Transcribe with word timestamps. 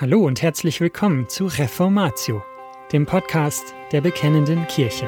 Hallo 0.00 0.24
und 0.24 0.40
herzlich 0.40 0.80
willkommen 0.80 1.28
zu 1.28 1.44
Reformatio, 1.44 2.42
dem 2.90 3.04
Podcast 3.04 3.74
der 3.92 4.00
Bekennenden 4.00 4.66
Kirche. 4.66 5.06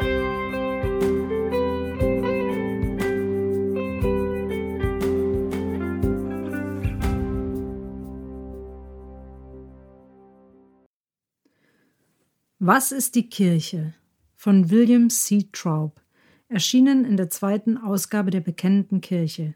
Was 12.58 12.92
ist 12.92 13.14
die 13.14 13.30
Kirche? 13.30 13.94
von 14.36 14.70
William 14.70 15.08
C. 15.08 15.48
Traub, 15.52 16.02
erschienen 16.48 17.06
in 17.06 17.16
der 17.16 17.30
zweiten 17.30 17.78
Ausgabe 17.78 18.30
der 18.30 18.40
Bekennenden 18.40 19.00
Kirche, 19.00 19.54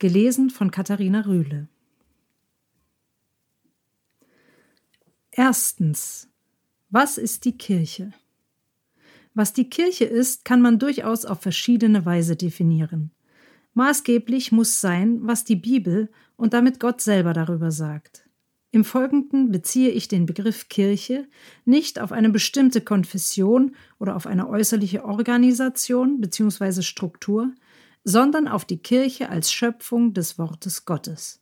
gelesen 0.00 0.50
von 0.50 0.72
Katharina 0.72 1.26
Rühle. 1.26 1.68
Erstens. 5.34 6.28
Was 6.90 7.16
ist 7.16 7.46
die 7.46 7.56
Kirche? 7.56 8.12
Was 9.32 9.54
die 9.54 9.70
Kirche 9.70 10.04
ist, 10.04 10.44
kann 10.44 10.60
man 10.60 10.78
durchaus 10.78 11.24
auf 11.24 11.40
verschiedene 11.40 12.04
Weise 12.04 12.36
definieren. 12.36 13.12
Maßgeblich 13.72 14.52
muss 14.52 14.82
sein, 14.82 15.20
was 15.22 15.44
die 15.44 15.56
Bibel 15.56 16.10
und 16.36 16.52
damit 16.52 16.80
Gott 16.80 17.00
selber 17.00 17.32
darüber 17.32 17.70
sagt. 17.70 18.28
Im 18.72 18.84
Folgenden 18.84 19.50
beziehe 19.50 19.88
ich 19.88 20.06
den 20.06 20.26
Begriff 20.26 20.68
Kirche 20.68 21.26
nicht 21.64 21.98
auf 21.98 22.12
eine 22.12 22.28
bestimmte 22.28 22.82
Konfession 22.82 23.74
oder 23.98 24.16
auf 24.16 24.26
eine 24.26 24.50
äußerliche 24.50 25.06
Organisation 25.06 26.20
bzw. 26.20 26.82
Struktur, 26.82 27.54
sondern 28.04 28.48
auf 28.48 28.66
die 28.66 28.82
Kirche 28.82 29.30
als 29.30 29.50
Schöpfung 29.50 30.12
des 30.12 30.38
Wortes 30.38 30.84
Gottes. 30.84 31.41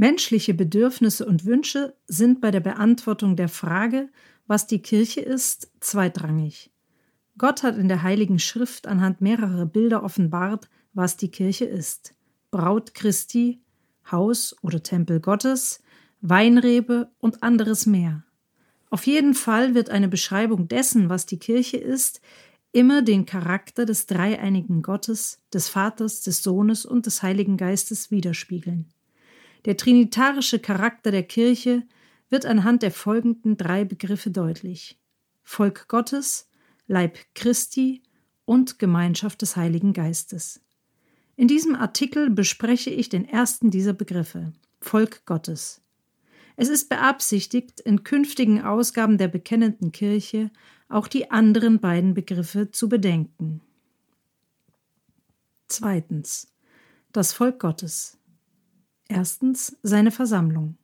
Menschliche 0.00 0.54
Bedürfnisse 0.54 1.26
und 1.26 1.44
Wünsche 1.44 1.92
sind 2.06 2.40
bei 2.40 2.52
der 2.52 2.60
Beantwortung 2.60 3.34
der 3.34 3.48
Frage, 3.48 4.08
was 4.46 4.68
die 4.68 4.78
Kirche 4.78 5.20
ist, 5.20 5.72
zweitrangig. 5.80 6.70
Gott 7.36 7.64
hat 7.64 7.76
in 7.76 7.88
der 7.88 8.04
Heiligen 8.04 8.38
Schrift 8.38 8.86
anhand 8.86 9.20
mehrerer 9.20 9.66
Bilder 9.66 10.04
offenbart, 10.04 10.70
was 10.92 11.16
die 11.16 11.32
Kirche 11.32 11.64
ist. 11.64 12.14
Braut 12.52 12.94
Christi, 12.94 13.60
Haus 14.08 14.54
oder 14.62 14.84
Tempel 14.84 15.18
Gottes, 15.18 15.82
Weinrebe 16.20 17.10
und 17.18 17.42
anderes 17.42 17.84
mehr. 17.84 18.22
Auf 18.90 19.04
jeden 19.04 19.34
Fall 19.34 19.74
wird 19.74 19.90
eine 19.90 20.06
Beschreibung 20.06 20.68
dessen, 20.68 21.08
was 21.08 21.26
die 21.26 21.40
Kirche 21.40 21.76
ist, 21.76 22.20
immer 22.70 23.02
den 23.02 23.26
Charakter 23.26 23.84
des 23.84 24.06
dreieinigen 24.06 24.80
Gottes, 24.80 25.40
des 25.52 25.68
Vaters, 25.68 26.22
des 26.22 26.44
Sohnes 26.44 26.86
und 26.86 27.06
des 27.06 27.24
Heiligen 27.24 27.56
Geistes 27.56 28.12
widerspiegeln. 28.12 28.92
Der 29.64 29.76
trinitarische 29.76 30.58
Charakter 30.58 31.10
der 31.10 31.24
Kirche 31.24 31.82
wird 32.30 32.46
anhand 32.46 32.82
der 32.82 32.90
folgenden 32.90 33.56
drei 33.56 33.84
Begriffe 33.84 34.30
deutlich. 34.30 34.98
Volk 35.42 35.88
Gottes, 35.88 36.50
Leib 36.86 37.18
Christi 37.34 38.02
und 38.44 38.78
Gemeinschaft 38.78 39.42
des 39.42 39.56
Heiligen 39.56 39.92
Geistes. 39.92 40.60
In 41.36 41.48
diesem 41.48 41.74
Artikel 41.74 42.30
bespreche 42.30 42.90
ich 42.90 43.08
den 43.08 43.28
ersten 43.28 43.70
dieser 43.70 43.92
Begriffe, 43.92 44.52
Volk 44.80 45.24
Gottes. 45.24 45.82
Es 46.56 46.68
ist 46.68 46.88
beabsichtigt, 46.88 47.78
in 47.80 48.02
künftigen 48.02 48.62
Ausgaben 48.62 49.16
der 49.16 49.28
bekennenden 49.28 49.92
Kirche 49.92 50.50
auch 50.88 51.06
die 51.06 51.30
anderen 51.30 51.78
beiden 51.78 52.14
Begriffe 52.14 52.70
zu 52.72 52.88
bedenken. 52.88 53.60
Zweitens. 55.68 56.52
Das 57.12 57.32
Volk 57.32 57.60
Gottes. 57.60 58.17
Erstens 59.08 59.76
seine 59.82 60.10
Versammlung. 60.10 60.76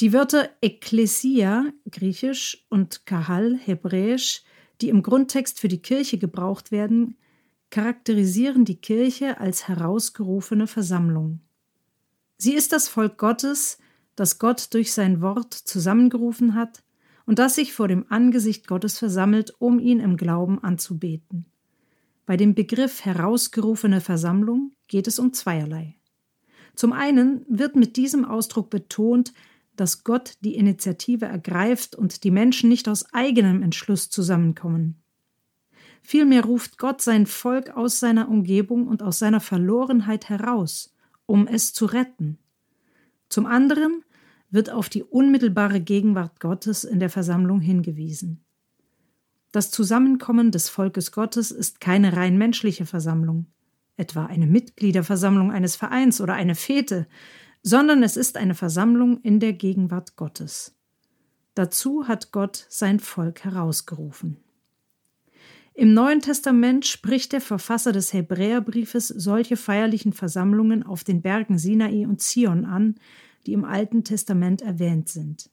Die 0.00 0.12
Wörter 0.12 0.48
Ekklesia, 0.62 1.72
griechisch, 1.90 2.64
und 2.70 3.04
Kahal, 3.04 3.58
hebräisch, 3.58 4.44
die 4.80 4.88
im 4.88 5.02
Grundtext 5.02 5.60
für 5.60 5.68
die 5.68 5.82
Kirche 5.82 6.16
gebraucht 6.16 6.70
werden, 6.70 7.16
charakterisieren 7.70 8.64
die 8.64 8.76
Kirche 8.76 9.38
als 9.40 9.68
herausgerufene 9.68 10.66
Versammlung. 10.66 11.40
Sie 12.38 12.54
ist 12.54 12.72
das 12.72 12.88
Volk 12.88 13.18
Gottes, 13.18 13.78
das 14.16 14.38
Gott 14.38 14.72
durch 14.72 14.92
sein 14.92 15.20
Wort 15.20 15.52
zusammengerufen 15.52 16.54
hat 16.54 16.82
und 17.26 17.38
das 17.38 17.56
sich 17.56 17.72
vor 17.72 17.86
dem 17.86 18.06
Angesicht 18.08 18.66
Gottes 18.66 18.98
versammelt, 18.98 19.54
um 19.58 19.78
ihn 19.78 20.00
im 20.00 20.16
Glauben 20.16 20.58
anzubeten. 20.62 21.46
Bei 22.26 22.36
dem 22.36 22.54
Begriff 22.54 23.04
herausgerufene 23.04 24.00
Versammlung 24.00 24.72
geht 24.88 25.06
es 25.06 25.18
um 25.18 25.32
zweierlei. 25.32 25.99
Zum 26.74 26.92
einen 26.92 27.44
wird 27.48 27.76
mit 27.76 27.96
diesem 27.96 28.24
Ausdruck 28.24 28.70
betont, 28.70 29.32
dass 29.76 30.04
Gott 30.04 30.34
die 30.40 30.56
Initiative 30.56 31.24
ergreift 31.24 31.94
und 31.94 32.24
die 32.24 32.30
Menschen 32.30 32.68
nicht 32.68 32.88
aus 32.88 33.12
eigenem 33.12 33.62
Entschluss 33.62 34.10
zusammenkommen. 34.10 35.02
Vielmehr 36.02 36.44
ruft 36.44 36.78
Gott 36.78 37.00
sein 37.02 37.26
Volk 37.26 37.70
aus 37.70 38.00
seiner 38.00 38.28
Umgebung 38.28 38.88
und 38.88 39.02
aus 39.02 39.18
seiner 39.18 39.40
Verlorenheit 39.40 40.28
heraus, 40.28 40.94
um 41.26 41.46
es 41.46 41.72
zu 41.72 41.86
retten. 41.86 42.38
Zum 43.28 43.46
anderen 43.46 44.02
wird 44.50 44.70
auf 44.70 44.88
die 44.88 45.04
unmittelbare 45.04 45.80
Gegenwart 45.80 46.40
Gottes 46.40 46.84
in 46.84 47.00
der 47.00 47.10
Versammlung 47.10 47.60
hingewiesen. 47.60 48.44
Das 49.52 49.70
Zusammenkommen 49.70 50.50
des 50.50 50.68
Volkes 50.68 51.12
Gottes 51.12 51.50
ist 51.50 51.80
keine 51.80 52.16
rein 52.16 52.38
menschliche 52.38 52.86
Versammlung 52.86 53.46
etwa 54.00 54.26
eine 54.26 54.46
Mitgliederversammlung 54.46 55.52
eines 55.52 55.76
Vereins 55.76 56.20
oder 56.20 56.34
eine 56.34 56.56
Fete, 56.56 57.06
sondern 57.62 58.02
es 58.02 58.16
ist 58.16 58.36
eine 58.36 58.54
Versammlung 58.54 59.20
in 59.20 59.38
der 59.38 59.52
Gegenwart 59.52 60.16
Gottes. 60.16 60.74
Dazu 61.54 62.08
hat 62.08 62.32
Gott 62.32 62.66
sein 62.68 62.98
Volk 62.98 63.44
herausgerufen. 63.44 64.38
Im 65.74 65.94
Neuen 65.94 66.20
Testament 66.20 66.86
spricht 66.86 67.32
der 67.32 67.40
Verfasser 67.40 67.92
des 67.92 68.12
Hebräerbriefes 68.12 69.08
solche 69.08 69.56
feierlichen 69.56 70.12
Versammlungen 70.12 70.82
auf 70.82 71.04
den 71.04 71.22
Bergen 71.22 71.58
Sinai 71.58 72.06
und 72.06 72.20
Zion 72.20 72.64
an, 72.64 72.96
die 73.46 73.52
im 73.52 73.64
Alten 73.64 74.04
Testament 74.04 74.62
erwähnt 74.62 75.08
sind. 75.08 75.50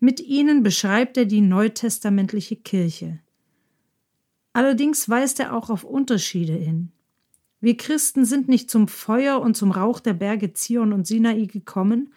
Mit 0.00 0.20
ihnen 0.20 0.62
beschreibt 0.62 1.16
er 1.16 1.26
die 1.26 1.40
neutestamentliche 1.40 2.56
Kirche. 2.56 3.20
Allerdings 4.52 5.08
weist 5.08 5.40
er 5.40 5.54
auch 5.54 5.70
auf 5.70 5.84
Unterschiede 5.84 6.54
hin. 6.54 6.92
Wir 7.62 7.76
Christen 7.76 8.24
sind 8.24 8.48
nicht 8.48 8.70
zum 8.70 8.88
Feuer 8.88 9.40
und 9.40 9.56
zum 9.56 9.70
Rauch 9.70 10.00
der 10.00 10.14
Berge 10.14 10.52
Zion 10.52 10.92
und 10.92 11.06
Sinai 11.06 11.46
gekommen, 11.46 12.12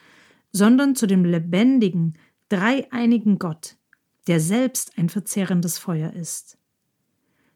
sondern 0.52 0.96
zu 0.96 1.06
dem 1.06 1.24
lebendigen, 1.24 2.18
dreieinigen 2.50 3.38
Gott, 3.38 3.78
der 4.26 4.40
selbst 4.40 4.98
ein 4.98 5.08
verzehrendes 5.08 5.78
Feuer 5.78 6.14
ist. 6.14 6.58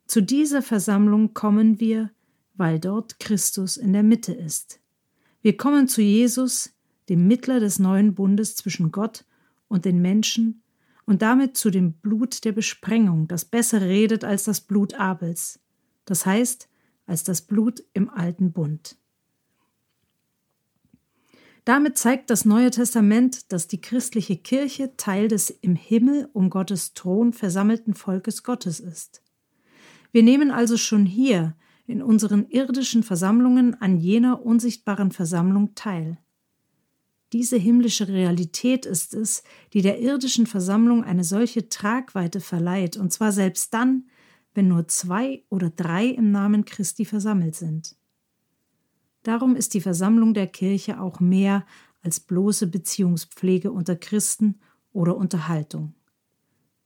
Zu 0.06 0.22
dieser 0.22 0.62
Versammlung 0.62 1.34
kommen 1.34 1.80
wir, 1.80 2.12
weil 2.54 2.80
dort 2.80 3.20
Christus 3.20 3.76
in 3.76 3.94
der 3.94 4.04
Mitte 4.04 4.34
ist. 4.34 4.80
Wir 5.42 5.58
kommen 5.58 5.88
zu 5.88 6.04
Jesus, 6.04 6.76
dem 7.10 7.28
Mittler 7.28 7.60
des 7.60 7.80
neuen 7.80 8.14
Bundes 8.14 8.56
zwischen 8.56 8.92
Gott 8.92 9.26
und 9.68 9.86
den 9.86 10.00
Menschen, 10.00 10.62
und 11.08 11.24
damit 11.24 11.58
zu 11.58 11.72
dem 11.72 11.94
Blut 11.94 12.46
der 12.46 12.52
Besprengung, 12.52 13.28
das 13.28 13.46
besser 13.46 13.82
redet 13.82 14.24
als 14.24 14.44
das 14.44 14.62
Blut 14.62 14.94
Abels. 14.94 15.60
Das 16.06 16.28
heißt, 16.28 16.70
als 17.10 17.24
das 17.24 17.42
Blut 17.42 17.84
im 17.94 18.10
alten 18.10 18.52
Bund. 18.52 18.98
Damit 21.66 21.98
zeigt 21.98 22.30
das 22.30 22.46
Neue 22.46 22.72
Testament, 22.72 23.52
dass 23.52 23.68
die 23.68 23.82
christliche 23.82 24.38
Kirche 24.38 24.96
Teil 24.96 25.28
des 25.28 25.50
im 25.50 25.76
Himmel 25.76 26.30
um 26.34 26.50
Gottes 26.50 26.94
Thron 26.94 27.34
versammelten 27.34 27.94
Volkes 27.94 28.44
Gottes 28.44 28.80
ist. 28.80 29.22
Wir 30.12 30.24
nehmen 30.24 30.52
also 30.52 30.78
schon 30.78 31.06
hier 31.06 31.56
in 31.86 32.02
unseren 32.02 32.48
irdischen 32.50 33.04
Versammlungen 33.04 33.80
an 33.82 33.98
jener 33.98 34.44
unsichtbaren 34.46 35.12
Versammlung 35.12 35.76
teil. 35.76 36.18
Diese 37.34 37.58
himmlische 37.58 38.08
Realität 38.08 38.86
ist 38.86 39.14
es, 39.14 39.44
die 39.74 39.82
der 39.82 40.00
irdischen 40.00 40.48
Versammlung 40.48 41.04
eine 41.04 41.24
solche 41.24 41.70
Tragweite 41.70 42.40
verleiht, 42.40 42.98
und 42.98 43.14
zwar 43.14 43.32
selbst 43.32 43.74
dann, 43.74 44.06
wenn 44.54 44.68
nur 44.68 44.88
zwei 44.88 45.44
oder 45.50 45.70
drei 45.70 46.08
im 46.08 46.32
Namen 46.32 46.66
Christi 46.66 47.06
versammelt 47.06 47.56
sind. 47.56 47.96
Darum 49.24 49.56
ist 49.56 49.74
die 49.74 49.82
Versammlung 49.82 50.34
der 50.34 50.48
Kirche 50.48 51.00
auch 51.00 51.20
mehr 51.20 51.66
als 52.02 52.20
bloße 52.20 52.68
Beziehungspflege 52.68 53.72
unter 53.72 53.96
Christen 53.96 54.60
oder 54.94 55.18
Unterhaltung. 55.18 55.94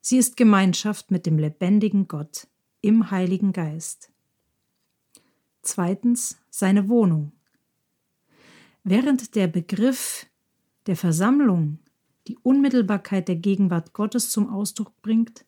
Sie 0.01 0.17
ist 0.17 0.35
Gemeinschaft 0.35 1.11
mit 1.11 1.25
dem 1.25 1.37
lebendigen 1.37 2.07
Gott 2.07 2.47
im 2.81 3.11
Heiligen 3.11 3.53
Geist. 3.53 4.11
Zweitens 5.61 6.37
seine 6.49 6.89
Wohnung. 6.89 7.31
Während 8.83 9.35
der 9.35 9.47
Begriff 9.47 10.25
der 10.87 10.97
Versammlung 10.97 11.79
die 12.27 12.37
Unmittelbarkeit 12.37 13.29
der 13.29 13.37
Gegenwart 13.37 13.93
Gottes 13.93 14.29
zum 14.29 14.49
Ausdruck 14.49 15.01
bringt, 15.01 15.45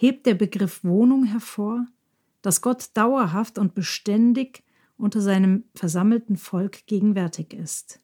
hebt 0.00 0.24
der 0.24 0.34
Begriff 0.34 0.82
Wohnung 0.82 1.24
hervor, 1.24 1.84
dass 2.40 2.62
Gott 2.62 2.88
dauerhaft 2.94 3.58
und 3.58 3.74
beständig 3.74 4.64
unter 4.96 5.20
seinem 5.20 5.64
versammelten 5.74 6.38
Volk 6.38 6.86
gegenwärtig 6.86 7.52
ist. 7.52 8.00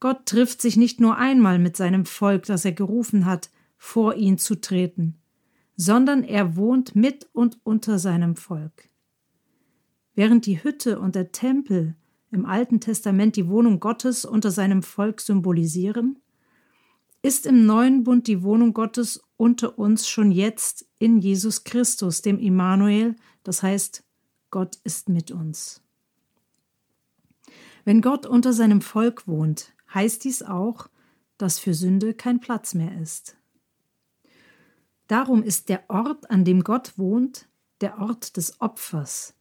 Gott 0.00 0.26
trifft 0.26 0.60
sich 0.60 0.76
nicht 0.76 1.00
nur 1.00 1.16
einmal 1.16 1.58
mit 1.58 1.78
seinem 1.78 2.04
Volk, 2.04 2.44
das 2.44 2.66
er 2.66 2.72
gerufen 2.72 3.24
hat, 3.24 3.50
vor 3.78 4.16
ihn 4.16 4.36
zu 4.36 4.60
treten, 4.60 5.16
sondern 5.76 6.24
er 6.24 6.56
wohnt 6.56 6.94
mit 6.94 7.26
und 7.32 7.58
unter 7.64 7.98
seinem 7.98 8.36
Volk. 8.36 8.90
Während 10.14 10.44
die 10.44 10.62
Hütte 10.62 11.00
und 11.00 11.14
der 11.14 11.32
Tempel 11.32 11.96
im 12.30 12.44
Alten 12.44 12.80
Testament 12.80 13.36
die 13.36 13.48
Wohnung 13.48 13.80
Gottes 13.80 14.26
unter 14.26 14.50
seinem 14.50 14.82
Volk 14.82 15.22
symbolisieren, 15.22 16.18
ist 17.22 17.46
im 17.46 17.66
neuen 17.66 18.04
Bund 18.04 18.26
die 18.26 18.42
Wohnung 18.42 18.72
Gottes 18.72 19.20
unter 19.36 19.78
uns 19.78 20.08
schon 20.08 20.30
jetzt 20.30 20.86
in 20.98 21.18
Jesus 21.18 21.64
Christus, 21.64 22.22
dem 22.22 22.38
Immanuel, 22.38 23.16
das 23.42 23.62
heißt, 23.62 24.04
Gott 24.50 24.78
ist 24.84 25.08
mit 25.08 25.30
uns. 25.30 25.82
Wenn 27.84 28.02
Gott 28.02 28.26
unter 28.26 28.52
seinem 28.52 28.80
Volk 28.82 29.26
wohnt, 29.26 29.72
heißt 29.92 30.24
dies 30.24 30.42
auch, 30.42 30.88
dass 31.38 31.58
für 31.58 31.74
Sünde 31.74 32.14
kein 32.14 32.40
Platz 32.40 32.74
mehr 32.74 33.00
ist. 33.00 33.36
Darum 35.06 35.42
ist 35.42 35.68
der 35.68 35.88
Ort, 35.88 36.30
an 36.30 36.44
dem 36.44 36.62
Gott 36.64 36.98
wohnt, 36.98 37.48
der 37.80 37.98
Ort 37.98 38.36
des 38.36 38.60
Opfers, 38.60 39.34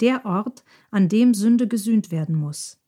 der 0.00 0.24
Ort, 0.24 0.64
an 0.90 1.08
dem 1.08 1.34
Sünde 1.34 1.68
gesühnt 1.68 2.10
werden 2.10 2.34
muss. 2.34 2.79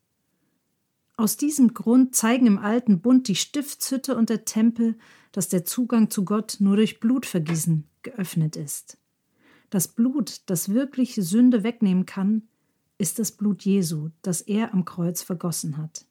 Aus 1.23 1.37
diesem 1.37 1.73
Grund 1.73 2.17
zeigen 2.17 2.49
im 2.49 2.59
alten 2.59 3.01
Bund 3.01 3.29
die 3.29 3.37
Stiftshütte 3.37 4.17
und 4.17 4.29
der 4.29 4.45
Tempel, 4.45 4.99
dass 5.31 5.49
der 5.49 5.65
Zugang 5.65 6.11
zu 6.11 6.25
Gott 6.25 6.57
nur 6.59 6.75
durch 6.75 6.99
Blutvergießen 6.99 7.85
geöffnet 8.03 8.57
ist. 8.57 8.99
Das 9.71 9.87
Blut, 9.87 10.41
das 10.47 10.71
wirklich 10.71 11.15
Sünde 11.15 11.63
wegnehmen 11.63 12.07
kann, 12.07 12.49
ist 12.99 13.21
das 13.21 13.31
Blut 13.31 13.63
Jesu, 13.63 14.09
das 14.23 14.41
er 14.41 14.75
am 14.75 14.85
Kreuz 14.85 15.23
vergossen 15.23 15.77
hat. 15.77 16.07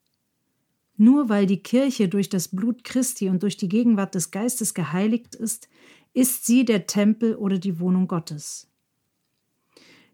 Nur 0.95 1.27
weil 1.27 1.45
die 1.45 1.61
Kirche 1.61 2.07
durch 2.07 2.29
das 2.29 2.47
Blut 2.47 2.85
Christi 2.85 3.27
und 3.27 3.43
durch 3.43 3.57
die 3.57 3.67
Gegenwart 3.67 4.15
des 4.15 4.31
Geistes 4.31 4.73
geheiligt 4.73 5.35
ist, 5.35 5.67
ist 6.13 6.45
sie 6.45 6.63
der 6.63 6.87
Tempel 6.87 7.35
oder 7.35 7.57
die 7.57 7.81
Wohnung 7.81 8.07
Gottes. 8.07 8.70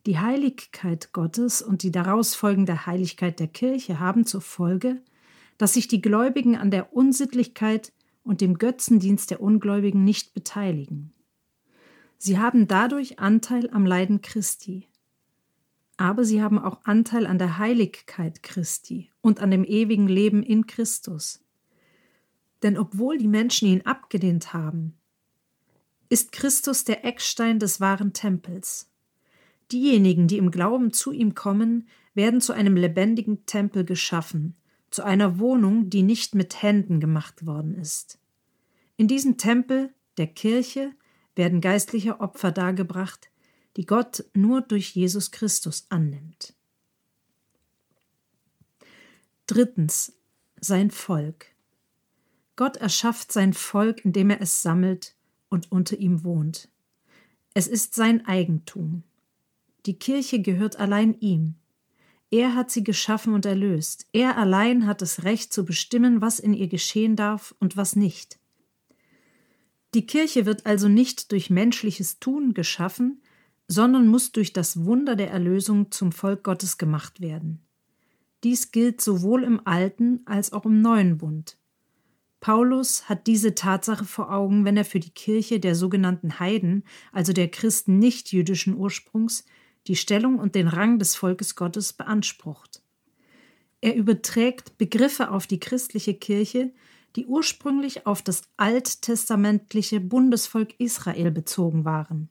Die 0.08 0.20
Heiligkeit 0.20 1.12
Gottes 1.12 1.62
und 1.62 1.84
die 1.84 1.92
daraus 1.92 2.34
folgende 2.34 2.86
Heiligkeit 2.86 3.42
der 3.42 3.50
Kirche 3.50 4.00
haben 4.00 4.26
zur 4.26 4.40
Folge, 4.40 5.02
dass 5.58 5.74
sich 5.74 5.90
die 5.90 6.02
Gläubigen 6.02 6.56
an 6.56 6.72
der 6.72 6.94
Unsittlichkeit 6.94 7.92
und 8.24 8.40
dem 8.40 8.58
Götzendienst 8.58 9.32
der 9.32 9.42
Ungläubigen 9.42 10.06
nicht 10.06 10.34
beteiligen. 10.34 11.12
Sie 12.18 12.40
haben 12.40 12.70
dadurch 12.70 13.20
Anteil 13.20 13.70
am 13.72 13.86
Leiden 13.86 14.22
Christi. 14.22 14.88
Aber 15.98 16.24
sie 16.24 16.42
haben 16.42 16.58
auch 16.58 16.86
Anteil 16.86 17.28
an 17.28 17.38
der 17.38 17.58
Heiligkeit 17.58 18.44
Christi 18.44 19.12
und 19.20 19.42
an 19.42 19.52
dem 19.52 19.66
ewigen 19.66 20.08
Leben 20.08 20.42
in 20.42 20.68
Christus. 20.68 21.42
Denn 22.64 22.78
obwohl 22.78 23.18
die 23.18 23.28
Menschen 23.28 23.68
ihn 23.68 23.82
abgelehnt 23.82 24.54
haben, 24.54 24.94
ist 26.08 26.32
Christus 26.32 26.86
der 26.86 27.04
Eckstein 27.04 27.60
des 27.60 27.82
wahren 27.82 28.14
Tempels. 28.14 28.90
Diejenigen, 29.72 30.28
die 30.28 30.38
im 30.38 30.52
Glauben 30.52 30.94
zu 30.94 31.12
ihm 31.12 31.36
kommen, 31.36 31.88
werden 32.14 32.42
zu 32.42 32.54
einem 32.54 32.76
lebendigen 32.76 33.46
Tempel 33.46 33.84
geschaffen, 33.84 34.56
zu 34.90 35.04
einer 35.04 35.40
Wohnung, 35.40 35.90
die 35.90 36.04
nicht 36.04 36.36
mit 36.36 36.62
Händen 36.62 37.00
gemacht 37.00 37.46
worden 37.46 37.76
ist. 37.76 38.20
In 38.96 39.08
diesem 39.08 39.38
Tempel, 39.38 39.94
der 40.18 40.28
Kirche, 40.28 40.92
werden 41.36 41.62
geistliche 41.62 42.20
Opfer 42.20 42.52
dargebracht, 42.52 43.30
die 43.76 43.86
Gott 43.86 44.26
nur 44.34 44.62
durch 44.62 44.96
Jesus 44.96 45.32
Christus 45.32 45.86
annimmt. 45.90 46.56
Drittens. 49.46 50.14
Sein 50.60 50.90
Volk. 50.90 51.46
Gott 52.56 52.78
erschafft 52.78 53.32
sein 53.32 53.54
Volk, 53.54 54.04
indem 54.04 54.32
er 54.32 54.42
es 54.42 54.64
sammelt 54.64 55.16
und 55.50 55.72
unter 55.72 55.98
ihm 55.98 56.24
wohnt. 56.24 56.70
Es 57.54 57.68
ist 57.68 57.94
sein 57.94 58.26
Eigentum. 58.26 59.04
Die 59.88 59.98
Kirche 59.98 60.42
gehört 60.42 60.76
allein 60.76 61.18
ihm. 61.22 61.56
Er 62.30 62.56
hat 62.56 62.70
sie 62.70 62.84
geschaffen 62.84 63.34
und 63.34 63.46
erlöst. 63.46 64.06
Er 64.12 64.38
allein 64.38 64.86
hat 64.86 65.02
das 65.02 65.24
Recht 65.24 65.54
zu 65.54 65.64
bestimmen, 65.64 66.20
was 66.20 66.40
in 66.40 66.54
ihr 66.54 66.68
geschehen 66.68 67.16
darf 67.16 67.56
und 67.60 67.78
was 67.78 67.96
nicht. 67.96 68.38
Die 69.94 70.06
Kirche 70.06 70.46
wird 70.46 70.66
also 70.66 70.90
nicht 70.90 71.32
durch 71.32 71.50
menschliches 71.50 72.20
Tun 72.20 72.54
geschaffen, 72.54 73.22
sondern 73.70 74.08
muss 74.08 74.34
durch 74.34 74.52
das 74.52 74.84
Wunder 74.84 75.16
der 75.16 75.32
Erlösung 75.32 75.90
zum 75.90 76.12
Volk 76.12 76.44
Gottes 76.44 76.78
gemacht 76.78 77.22
werden. 77.22 77.62
Dies 78.44 78.74
gilt 78.74 79.00
sowohl 79.00 79.46
im 79.46 79.66
Alten 79.66 80.20
als 80.26 80.52
auch 80.52 80.66
im 80.66 80.82
Neuen 80.82 81.18
Bund. 81.18 81.58
Paulus 82.42 83.08
hat 83.08 83.26
diese 83.26 83.56
Tatsache 83.56 84.04
vor 84.04 84.34
Augen, 84.34 84.66
wenn 84.66 84.76
er 84.76 84.86
für 84.86 85.00
die 85.00 85.12
Kirche 85.12 85.62
der 85.62 85.76
sogenannten 85.76 86.40
Heiden, 86.40 86.84
also 87.14 87.32
der 87.32 87.48
Christen 87.48 88.00
nicht 88.00 88.34
jüdischen 88.34 88.76
Ursprungs, 88.76 89.46
die 89.88 89.96
Stellung 89.96 90.40
und 90.40 90.56
den 90.56 90.68
Rang 90.68 91.00
des 91.00 91.16
Volkes 91.16 91.56
Gottes 91.56 91.94
beansprucht. 91.94 92.82
Er 93.82 93.96
überträgt 93.96 94.78
Begriffe 94.78 95.32
auf 95.32 95.48
die 95.48 95.60
christliche 95.60 96.14
Kirche, 96.14 96.72
die 97.16 97.26
ursprünglich 97.26 98.06
auf 98.06 98.22
das 98.22 98.44
alttestamentliche 98.58 100.00
Bundesvolk 100.00 100.76
Israel 100.80 101.32
bezogen 101.32 101.86
waren. 101.86 102.30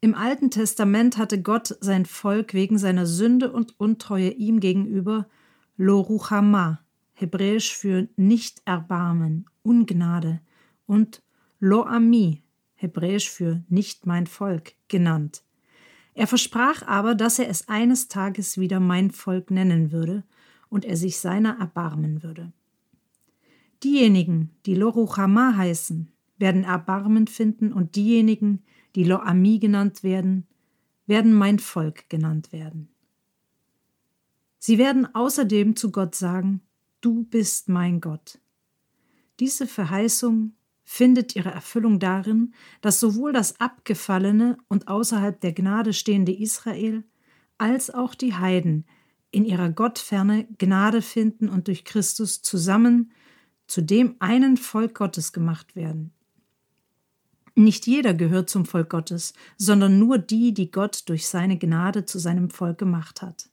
Im 0.00 0.14
Alten 0.14 0.50
Testament 0.50 1.16
hatte 1.16 1.40
Gott 1.40 1.76
sein 1.80 2.06
Volk 2.06 2.54
wegen 2.54 2.78
seiner 2.78 3.06
Sünde 3.06 3.52
und 3.52 3.78
Untreue 3.78 4.30
ihm 4.30 4.58
gegenüber 4.58 5.28
Loruchama, 5.76 6.80
hebräisch 7.12 7.76
für 7.76 8.08
nicht 8.16 8.62
Erbarmen, 8.64 9.46
Ungnade, 9.62 10.40
und 10.86 11.22
Loami, 11.60 12.42
hebräisch 12.74 13.30
für 13.30 13.62
nicht 13.68 14.06
mein 14.06 14.26
Volk, 14.26 14.74
genannt. 14.88 15.44
Er 16.14 16.26
versprach 16.26 16.82
aber, 16.86 17.14
dass 17.14 17.38
er 17.38 17.48
es 17.48 17.68
eines 17.68 18.08
Tages 18.08 18.58
wieder 18.58 18.80
mein 18.80 19.10
Volk 19.10 19.50
nennen 19.50 19.92
würde 19.92 20.24
und 20.68 20.84
er 20.84 20.96
sich 20.96 21.18
seiner 21.18 21.58
erbarmen 21.58 22.22
würde. 22.22 22.52
Diejenigen, 23.82 24.50
die 24.66 24.74
Loruchama 24.74 25.56
heißen, 25.56 26.12
werden 26.38 26.64
Erbarmen 26.64 27.26
finden 27.26 27.72
und 27.72 27.96
diejenigen, 27.96 28.62
die 28.94 29.04
Loami 29.04 29.58
genannt 29.58 30.02
werden, 30.02 30.46
werden 31.06 31.32
mein 31.32 31.58
Volk 31.58 32.08
genannt 32.08 32.52
werden. 32.52 32.88
Sie 34.58 34.78
werden 34.78 35.12
außerdem 35.14 35.76
zu 35.76 35.90
Gott 35.90 36.14
sagen, 36.14 36.60
Du 37.00 37.24
bist 37.24 37.68
mein 37.68 38.00
Gott. 38.00 38.38
Diese 39.40 39.66
Verheißung 39.66 40.52
findet 40.92 41.34
ihre 41.34 41.50
Erfüllung 41.50 41.98
darin, 41.98 42.52
dass 42.82 43.00
sowohl 43.00 43.32
das 43.32 43.58
abgefallene 43.60 44.58
und 44.68 44.88
außerhalb 44.88 45.40
der 45.40 45.54
Gnade 45.54 45.94
stehende 45.94 46.32
Israel 46.32 47.02
als 47.56 47.88
auch 47.88 48.14
die 48.14 48.34
Heiden 48.34 48.84
in 49.30 49.46
ihrer 49.46 49.70
Gottferne 49.70 50.46
Gnade 50.58 51.00
finden 51.00 51.48
und 51.48 51.68
durch 51.68 51.86
Christus 51.86 52.42
zusammen 52.42 53.10
zu 53.66 53.80
dem 53.80 54.16
einen 54.18 54.58
Volk 54.58 54.94
Gottes 54.94 55.32
gemacht 55.32 55.74
werden. 55.76 56.12
Nicht 57.54 57.86
jeder 57.86 58.12
gehört 58.12 58.50
zum 58.50 58.66
Volk 58.66 58.90
Gottes, 58.90 59.32
sondern 59.56 59.98
nur 59.98 60.18
die, 60.18 60.52
die 60.52 60.70
Gott 60.70 61.08
durch 61.08 61.26
seine 61.26 61.58
Gnade 61.58 62.04
zu 62.04 62.18
seinem 62.18 62.50
Volk 62.50 62.76
gemacht 62.76 63.22
hat. 63.22 63.48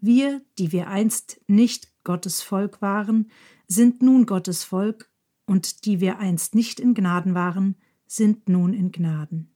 Wir, 0.00 0.40
die 0.58 0.72
wir 0.72 0.88
einst 0.88 1.42
nicht 1.48 1.92
Gottes 2.02 2.40
Volk 2.40 2.80
waren, 2.80 3.30
sind 3.68 4.02
nun 4.02 4.24
Gottes 4.24 4.64
Volk 4.64 5.10
und 5.46 5.84
die 5.84 6.00
wir 6.00 6.18
einst 6.18 6.54
nicht 6.54 6.80
in 6.80 6.94
Gnaden 6.94 7.34
waren, 7.34 7.76
sind 8.06 8.48
nun 8.48 8.72
in 8.72 8.92
Gnaden. 8.92 9.54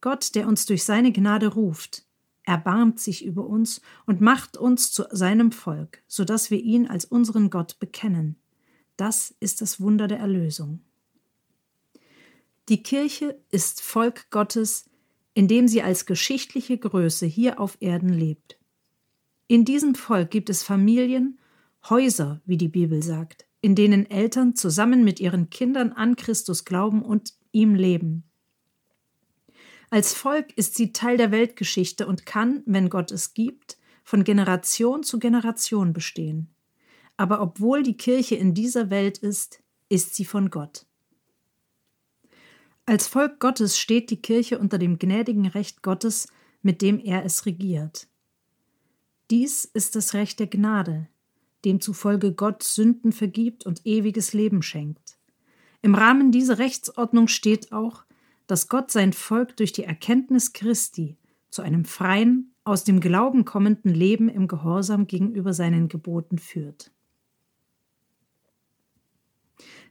Gott, 0.00 0.34
der 0.34 0.46
uns 0.46 0.66
durch 0.66 0.84
seine 0.84 1.12
Gnade 1.12 1.48
ruft, 1.48 2.06
erbarmt 2.44 2.98
sich 2.98 3.24
über 3.24 3.46
uns 3.46 3.80
und 4.06 4.20
macht 4.20 4.56
uns 4.56 4.92
zu 4.92 5.04
seinem 5.10 5.52
Volk, 5.52 6.02
so 6.06 6.24
dass 6.24 6.50
wir 6.50 6.60
ihn 6.60 6.86
als 6.86 7.04
unseren 7.04 7.50
Gott 7.50 7.78
bekennen. 7.78 8.36
Das 8.96 9.34
ist 9.40 9.60
das 9.60 9.80
Wunder 9.80 10.08
der 10.08 10.18
Erlösung. 10.18 10.80
Die 12.68 12.82
Kirche 12.82 13.38
ist 13.50 13.82
Volk 13.82 14.30
Gottes, 14.30 14.88
indem 15.34 15.68
sie 15.68 15.82
als 15.82 16.06
geschichtliche 16.06 16.78
Größe 16.78 17.26
hier 17.26 17.60
auf 17.60 17.76
Erden 17.80 18.10
lebt. 18.10 18.58
In 19.48 19.64
diesem 19.64 19.94
Volk 19.94 20.30
gibt 20.30 20.50
es 20.50 20.62
Familien, 20.62 21.38
Häuser, 21.88 22.40
wie 22.44 22.56
die 22.56 22.68
Bibel 22.68 23.02
sagt 23.02 23.49
in 23.60 23.74
denen 23.74 24.10
Eltern 24.10 24.56
zusammen 24.56 25.04
mit 25.04 25.20
ihren 25.20 25.50
Kindern 25.50 25.92
an 25.92 26.16
Christus 26.16 26.64
glauben 26.64 27.02
und 27.02 27.34
ihm 27.52 27.74
leben. 27.74 28.24
Als 29.90 30.14
Volk 30.14 30.52
ist 30.56 30.76
sie 30.76 30.92
Teil 30.92 31.16
der 31.16 31.32
Weltgeschichte 31.32 32.06
und 32.06 32.24
kann, 32.24 32.62
wenn 32.64 32.90
Gott 32.90 33.10
es 33.10 33.34
gibt, 33.34 33.76
von 34.04 34.24
Generation 34.24 35.02
zu 35.02 35.18
Generation 35.18 35.92
bestehen. 35.92 36.54
Aber 37.16 37.42
obwohl 37.42 37.82
die 37.82 37.96
Kirche 37.96 38.36
in 38.36 38.54
dieser 38.54 38.88
Welt 38.88 39.18
ist, 39.18 39.62
ist 39.88 40.14
sie 40.14 40.24
von 40.24 40.50
Gott. 40.50 40.86
Als 42.86 43.06
Volk 43.06 43.40
Gottes 43.40 43.78
steht 43.78 44.10
die 44.10 44.22
Kirche 44.22 44.58
unter 44.58 44.78
dem 44.78 44.98
gnädigen 44.98 45.46
Recht 45.46 45.82
Gottes, 45.82 46.28
mit 46.62 46.82
dem 46.82 46.98
er 46.98 47.24
es 47.24 47.46
regiert. 47.46 48.08
Dies 49.30 49.64
ist 49.64 49.96
das 49.96 50.14
Recht 50.14 50.40
der 50.40 50.48
Gnade, 50.48 51.08
demzufolge 51.64 52.32
Gott 52.32 52.62
Sünden 52.62 53.12
vergibt 53.12 53.66
und 53.66 53.86
ewiges 53.86 54.32
Leben 54.32 54.62
schenkt. 54.62 55.18
Im 55.82 55.94
Rahmen 55.94 56.32
dieser 56.32 56.58
Rechtsordnung 56.58 57.28
steht 57.28 57.72
auch, 57.72 58.04
dass 58.46 58.68
Gott 58.68 58.90
sein 58.90 59.12
Volk 59.12 59.56
durch 59.56 59.72
die 59.72 59.84
Erkenntnis 59.84 60.52
Christi 60.52 61.16
zu 61.50 61.62
einem 61.62 61.84
freien, 61.84 62.52
aus 62.64 62.84
dem 62.84 63.00
Glauben 63.00 63.44
kommenden 63.44 63.92
Leben 63.94 64.28
im 64.28 64.46
Gehorsam 64.46 65.06
gegenüber 65.06 65.52
seinen 65.52 65.88
Geboten 65.88 66.38
führt. 66.38 66.92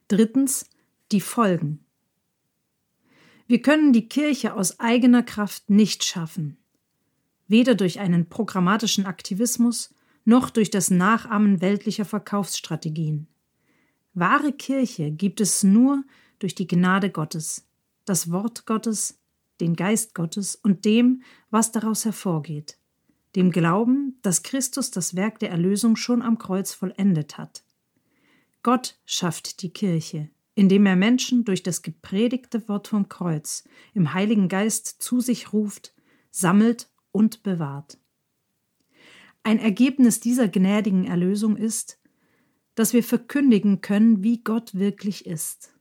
Drittens 0.07 0.69
die 1.11 1.21
Folgen. 1.21 1.83
Wir 3.47 3.61
können 3.61 3.93
die 3.93 4.07
Kirche 4.07 4.53
aus 4.53 4.79
eigener 4.79 5.23
Kraft 5.23 5.69
nicht 5.69 6.03
schaffen, 6.03 6.57
weder 7.47 7.75
durch 7.75 7.99
einen 7.99 8.29
programmatischen 8.29 9.05
Aktivismus 9.05 9.93
noch 10.29 10.49
durch 10.49 10.69
das 10.69 10.91
Nachahmen 10.91 11.59
weltlicher 11.59 12.05
Verkaufsstrategien. 12.05 13.27
Wahre 14.13 14.53
Kirche 14.53 15.11
gibt 15.11 15.41
es 15.41 15.63
nur 15.63 16.03
durch 16.37 16.55
die 16.55 16.67
Gnade 16.67 17.09
Gottes, 17.09 17.67
das 18.05 18.31
Wort 18.31 18.65
Gottes, 18.65 19.19
den 19.59 19.75
Geist 19.75 20.13
Gottes 20.13 20.55
und 20.55 20.85
dem, 20.85 21.23
was 21.49 21.71
daraus 21.71 22.05
hervorgeht, 22.05 22.77
dem 23.35 23.51
Glauben, 23.51 24.19
dass 24.21 24.43
Christus 24.43 24.91
das 24.91 25.15
Werk 25.15 25.39
der 25.39 25.49
Erlösung 25.49 25.95
schon 25.95 26.21
am 26.21 26.37
Kreuz 26.37 26.73
vollendet 26.73 27.37
hat. 27.37 27.63
Gott 28.63 28.99
schafft 29.05 29.61
die 29.63 29.71
Kirche, 29.71 30.29
indem 30.53 30.85
er 30.85 30.95
Menschen 30.95 31.43
durch 31.43 31.63
das 31.63 31.81
gepredigte 31.81 32.67
Wort 32.67 32.87
vom 32.87 33.09
Kreuz 33.09 33.63
im 33.93 34.13
Heiligen 34.13 34.47
Geist 34.47 35.01
zu 35.01 35.21
sich 35.21 35.53
ruft, 35.53 35.93
sammelt 36.31 36.87
und 37.11 37.43
bewahrt. 37.43 37.97
Ein 39.43 39.59
Ergebnis 39.59 40.19
dieser 40.19 40.47
gnädigen 40.47 41.05
Erlösung 41.05 41.57
ist, 41.57 41.99
dass 42.75 42.93
wir 42.93 43.03
verkündigen 43.03 43.81
können, 43.81 44.23
wie 44.23 44.41
Gott 44.43 44.75
wirklich 44.75 45.25
ist. 45.25 45.73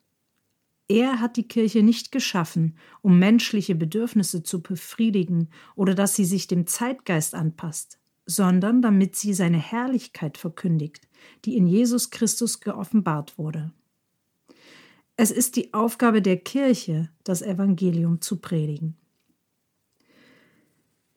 Er 0.89 1.21
hat 1.21 1.37
die 1.37 1.47
Kirche 1.47 1.83
nicht 1.83 2.13
geschaffen, 2.13 2.77
um 3.03 3.19
menschliche 3.19 3.75
Bedürfnisse 3.75 4.43
zu 4.43 4.63
befriedigen 4.63 5.51
oder 5.77 5.95
dass 5.95 6.17
sie 6.17 6.25
sich 6.25 6.47
dem 6.47 6.67
Zeitgeist 6.67 7.35
anpasst, 7.35 7.99
sondern 8.25 8.81
damit 8.81 9.15
sie 9.15 9.35
seine 9.35 9.59
Herrlichkeit 9.59 10.39
verkündigt, 10.39 11.07
die 11.45 11.57
in 11.57 11.67
Jesus 11.67 12.11
Christus 12.11 12.61
geoffenbart 12.61 13.39
wurde. 13.39 13.73
Es 15.17 15.31
ist 15.31 15.57
die 15.57 15.75
Aufgabe 15.75 16.23
der 16.23 16.37
Kirche, 16.37 17.11
das 17.25 17.43
Evangelium 17.43 18.21
zu 18.21 18.37
predigen. 18.37 18.98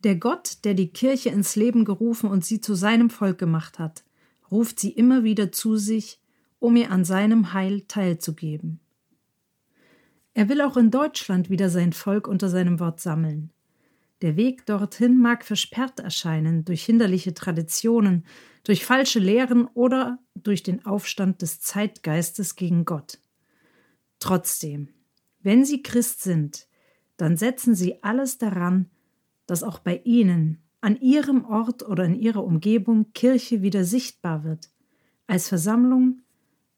Der 0.03 0.15
Gott, 0.15 0.63
der 0.63 0.74
die 0.74 0.89
Kirche 0.89 1.29
ins 1.29 1.55
Leben 1.55 1.86
gerufen 1.86 2.29
und 2.29 2.43
sie 2.43 2.60
zu 2.60 2.74
seinem 2.74 3.10
Volk 3.10 3.38
gemacht 3.38 3.77
hat, 3.77 4.03
ruft 4.50 4.79
sie 4.79 4.91
immer 4.91 5.24
wieder 5.24 5.51
zu 5.51 5.77
sich, 5.77 6.20
um 6.60 6.75
ihr 6.75 6.91
an 6.91 7.05
seinem 7.05 7.53
Heil 7.53 7.81
teilzugeben. 7.81 8.79
Er 10.34 10.50
will 10.50 10.62
auch 10.62 10.77
in 10.77 10.91
Deutschland 10.91 11.50
wieder 11.50 11.70
sein 11.70 11.93
Volk 11.93 12.27
unter 12.27 12.50
seinem 12.50 12.79
Wort 12.79 13.00
sammeln. 13.00 13.51
Der 14.22 14.36
Weg 14.36 14.65
dorthin 14.65 15.17
mag 15.17 15.43
versperrt 15.43 16.00
erscheinen 16.00 16.63
durch 16.63 16.86
hinderliche 16.86 17.34
Traditionen, 17.34 18.25
durch 18.63 18.86
falsche 18.86 19.20
Lehren 19.20 19.67
oder 19.74 20.20
durch 20.36 20.63
den 20.63 20.86
Aufstand 20.86 21.41
des 21.41 21.60
Zeitgeistes 21.60 22.55
gegen 22.55 22.86
Gott. 22.86 23.20
Trotzdem, 24.20 24.89
wenn 25.41 25.65
Sie 25.65 25.81
Christ 25.81 26.22
sind, 26.22 26.67
dann 27.17 27.36
setzen 27.36 27.74
Sie 27.74 28.03
alles 28.03 28.38
daran, 28.38 28.89
dass 29.51 29.63
auch 29.63 29.79
bei 29.79 30.00
Ihnen, 30.05 30.60
an 30.79 30.96
Ihrem 31.01 31.43
Ort 31.43 31.84
oder 31.84 32.05
in 32.05 32.15
Ihrer 32.15 32.41
Umgebung 32.41 33.12
Kirche 33.12 33.62
wieder 33.62 33.84
sichtbar 33.84 34.46
wird, 34.46 34.70
als 35.27 35.50
Versammlung, 35.50 36.22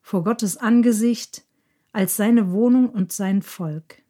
vor 0.01 0.23
Gottes 0.23 0.57
Angesicht, 0.57 1.45
als 1.91 2.15
seine 2.15 2.51
Wohnung 2.51 2.89
und 2.89 3.11
sein 3.11 3.43
Volk. 3.43 4.01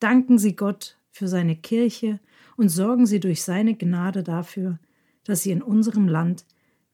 Danken 0.00 0.38
Sie 0.38 0.56
Gott 0.56 0.98
für 1.12 1.28
seine 1.28 1.54
Kirche 1.54 2.18
und 2.56 2.68
sorgen 2.68 3.06
Sie 3.06 3.20
durch 3.20 3.44
seine 3.44 3.76
Gnade 3.76 4.24
dafür, 4.24 4.80
dass 5.22 5.44
sie 5.44 5.52
in 5.52 5.62
unserem 5.62 6.08
Land 6.08 6.46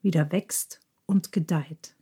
wieder 0.03 0.31
wächst 0.31 0.81
und 1.07 1.31
gedeiht. 1.31 1.95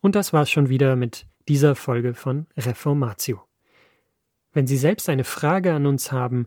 Und 0.00 0.14
das 0.14 0.32
war's 0.32 0.50
schon 0.50 0.70
wieder 0.70 0.96
mit 0.96 1.26
dieser 1.48 1.74
Folge 1.74 2.14
von 2.14 2.46
Reformatio. 2.56 3.42
Wenn 4.54 4.66
Sie 4.66 4.78
selbst 4.78 5.10
eine 5.10 5.24
Frage 5.24 5.74
an 5.74 5.84
uns 5.84 6.12
haben, 6.12 6.46